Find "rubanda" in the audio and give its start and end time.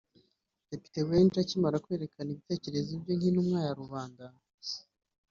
3.79-4.25